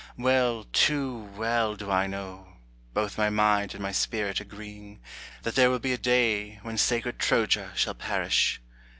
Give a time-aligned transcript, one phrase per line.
[0.17, 2.57] Well, too well, do I know,
[2.91, 4.99] both my mind and my spirit agreeing,
[5.43, 8.59] That there will be a day when sacred Troja shall perish.